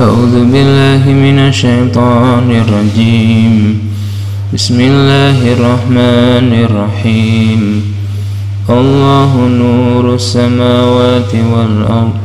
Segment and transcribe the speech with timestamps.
[0.00, 3.80] أعوذ بالله من الشيطان الرجيم.
[4.54, 7.82] بسم الله الرحمن الرحيم.
[8.68, 12.16] الله نور السماوات والأرض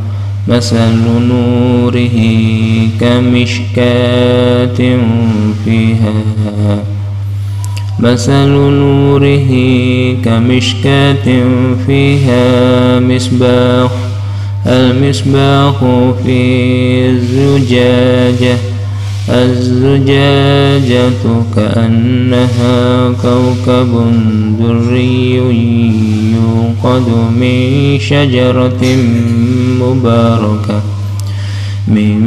[0.48, 1.00] مثل
[1.32, 2.18] نوره
[3.00, 4.80] كمشكاة
[5.66, 6.16] فيها.
[8.00, 8.52] مثل
[8.84, 9.52] نوره
[10.26, 11.28] كمشكاة
[11.88, 12.46] فيها
[13.00, 14.11] مصباح
[14.68, 15.76] المصباح
[16.24, 16.40] في
[17.10, 18.58] الزجاجة
[19.30, 21.12] الزجاجة
[21.56, 23.92] كأنها كوكب
[24.60, 25.36] دري
[26.36, 27.08] يوقد
[27.40, 28.96] من شجرة
[29.82, 30.82] مباركة
[31.88, 32.20] من,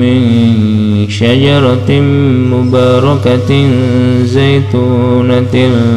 [0.00, 2.00] من شجرة
[2.52, 3.68] مباركة
[4.24, 5.54] زيتونة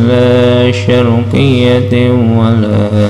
[0.07, 3.09] لا شرقية ولا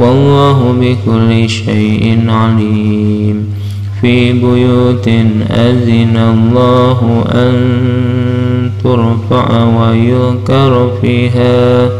[0.00, 3.54] والله بكل شيء عليم.
[4.00, 5.08] في بيوت
[5.50, 7.54] أذن الله أن
[8.84, 11.90] ترفع ويذكر فيها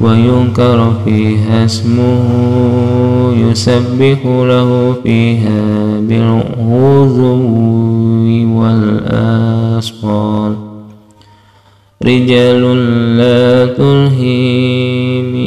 [0.00, 2.22] وينكر فيها اسمه
[3.50, 5.60] يسبح له فيها
[6.00, 7.40] بالغزو
[8.58, 10.54] والآصال.
[12.04, 12.62] رجال
[13.16, 15.46] لا تلهيهم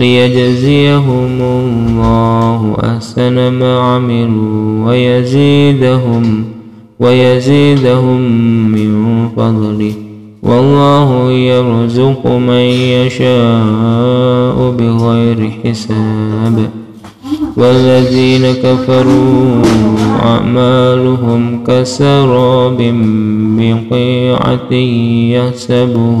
[0.00, 6.44] ليجزيهم الله أحسن ما عملوا ويزيدهم
[7.00, 8.20] ويزيدهم
[8.72, 9.92] من فضله.
[10.42, 12.66] والله يرزق من
[12.96, 16.70] يشاء بغير حساب.
[17.56, 19.62] والذين كفروا
[20.22, 22.78] أعمالهم كسراب
[23.58, 24.72] بقيعة
[25.36, 26.20] يحسبه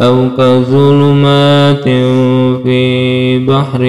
[0.00, 1.84] أو كظلمات
[2.62, 3.82] في بحر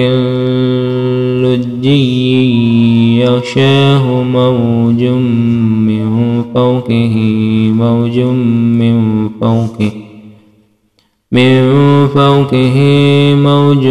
[1.42, 7.14] لجي يغشاه موج من فوقه
[7.74, 9.92] موج من فوقه
[11.32, 11.62] من
[12.14, 12.76] فوقه
[13.34, 13.86] موج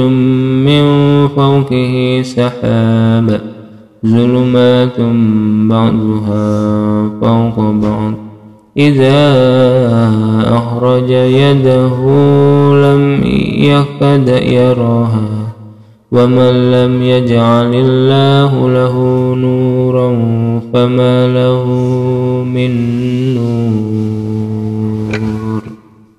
[0.66, 0.86] من
[1.28, 3.42] فوقه سحاب
[4.06, 5.00] ظلمات
[5.70, 8.29] بعضها فوق بعض.
[8.80, 9.20] إذا
[10.58, 11.98] أخرج يده
[12.74, 13.22] لم
[13.58, 15.30] يكد يراها
[16.12, 18.96] ومن لم يجعل الله له
[19.36, 20.10] نورا
[20.74, 21.66] فما له
[22.44, 22.72] من